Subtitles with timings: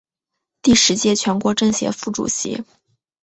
[0.63, 2.63] 第十届全国政协副主席。